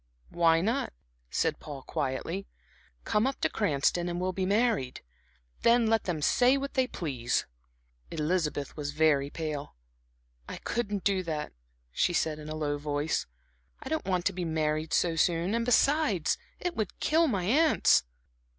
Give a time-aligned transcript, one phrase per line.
[0.31, 0.93] "Why not,"
[1.29, 2.47] said Paul, quietly.
[3.03, 5.01] "Come up to Cranston and we will be married.
[5.61, 7.45] Then let them say what they please."
[8.09, 9.75] Elizabeth was very pale.
[10.49, 11.53] "I couldn't do that,"
[11.91, 13.27] she said in a low voice.
[13.81, 18.01] "I don't want to be married so soon; and besides it would kill my aunts."